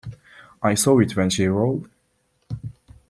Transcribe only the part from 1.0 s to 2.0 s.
when she rolled.